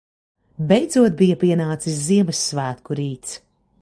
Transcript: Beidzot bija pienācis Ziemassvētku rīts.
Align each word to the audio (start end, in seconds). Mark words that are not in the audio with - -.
Beidzot 0.69 1.13
bija 1.19 1.37
pienācis 1.43 1.99
Ziemassvētku 2.07 2.99
rīts. 3.03 3.37